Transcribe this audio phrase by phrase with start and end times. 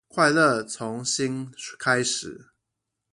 [0.07, 2.49] 快樂從心開始